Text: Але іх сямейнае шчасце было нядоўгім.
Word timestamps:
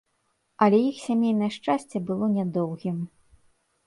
Але 0.65 0.77
іх 0.91 1.01
сямейнае 1.07 1.49
шчасце 1.57 1.97
было 2.07 2.25
нядоўгім. 2.39 2.97